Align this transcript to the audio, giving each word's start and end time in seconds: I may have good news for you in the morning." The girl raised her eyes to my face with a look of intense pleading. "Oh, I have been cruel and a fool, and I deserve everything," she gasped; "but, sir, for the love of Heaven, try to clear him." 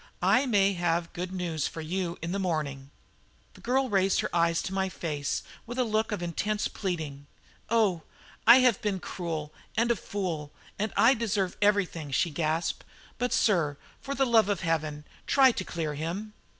I 0.23 0.47
may 0.47 0.73
have 0.73 1.13
good 1.13 1.31
news 1.31 1.67
for 1.67 1.81
you 1.81 2.17
in 2.23 2.31
the 2.31 2.39
morning." 2.39 2.89
The 3.53 3.61
girl 3.61 3.87
raised 3.87 4.21
her 4.21 4.35
eyes 4.35 4.63
to 4.63 4.73
my 4.73 4.89
face 4.89 5.43
with 5.67 5.77
a 5.77 5.83
look 5.83 6.11
of 6.11 6.23
intense 6.23 6.67
pleading. 6.67 7.27
"Oh, 7.69 8.01
I 8.47 8.61
have 8.61 8.81
been 8.81 8.99
cruel 8.99 9.53
and 9.77 9.91
a 9.91 9.95
fool, 9.95 10.51
and 10.79 10.91
I 10.97 11.13
deserve 11.13 11.55
everything," 11.61 12.09
she 12.09 12.31
gasped; 12.31 12.83
"but, 13.19 13.31
sir, 13.31 13.77
for 13.99 14.15
the 14.15 14.25
love 14.25 14.49
of 14.49 14.61
Heaven, 14.61 15.03
try 15.27 15.51
to 15.51 15.63
clear 15.63 15.93
him." 15.93 16.33